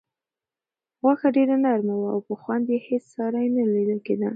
غوښه 1.01 1.29
ډېره 1.37 1.55
نرمه 1.65 1.95
وه 1.97 2.09
او 2.15 2.19
په 2.27 2.33
خوند 2.41 2.63
کې 2.67 2.73
یې 2.77 2.85
هیڅ 2.87 3.03
ساری 3.15 3.45
نه 3.57 3.63
لیدل 3.73 3.99
کېده. 4.05 4.29